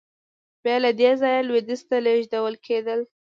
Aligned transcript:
بیا 0.63 0.75
له 0.83 0.91
دې 0.99 1.11
ځایه 1.21 1.41
لوېدیځ 1.47 1.81
ته 1.89 1.97
لېږدول 2.05 2.55
کېدل. 2.65 2.99